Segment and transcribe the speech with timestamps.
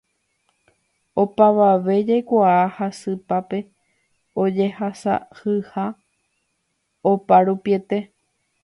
[1.23, 3.61] Opavave jaikuaa jasypápe
[4.47, 5.87] ojehasa'asyha
[7.13, 8.07] oparupiete